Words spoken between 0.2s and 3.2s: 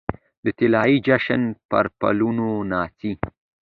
د طلايې جشن پرپلونو ناڅي